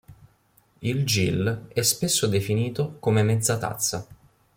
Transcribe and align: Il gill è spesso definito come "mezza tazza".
Il 0.81 1.05
gill 1.07 1.67
è 1.67 1.83
spesso 1.83 2.25
definito 2.25 2.95
come 2.99 3.21
"mezza 3.21 3.59
tazza". 3.59 4.07